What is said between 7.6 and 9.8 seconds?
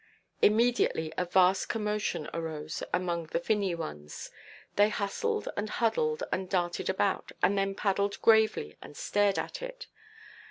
paddled gravely and stared at